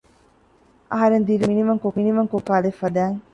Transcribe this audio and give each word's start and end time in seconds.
އަހަރެން 0.91 1.25
ދިރިއުޅެމުން 1.27 1.81
އައީ 1.81 1.93
މިނިވަން 1.97 2.29
ކޮކާލެއް 2.33 2.77
ފަދައިން 2.79 3.19